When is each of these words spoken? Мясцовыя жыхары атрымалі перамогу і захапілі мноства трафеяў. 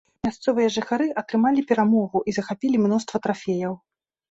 Мясцовыя 0.27 0.69
жыхары 0.75 1.07
атрымалі 1.23 1.65
перамогу 1.73 2.23
і 2.33 2.37
захапілі 2.39 2.83
мноства 2.87 3.17
трафеяў. 3.29 3.79